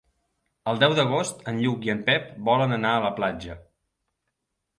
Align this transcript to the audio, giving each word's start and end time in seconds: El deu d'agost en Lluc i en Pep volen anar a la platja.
El 0.71 0.79
deu 0.83 0.95
d'agost 0.99 1.43
en 1.51 1.59
Lluc 1.65 1.85
i 1.89 1.91
en 1.95 2.01
Pep 2.07 2.33
volen 2.49 2.75
anar 2.79 2.95
a 2.95 3.05
la 3.05 3.13
platja. 3.21 3.59